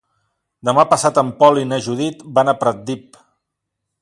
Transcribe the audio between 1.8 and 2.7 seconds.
Judit van a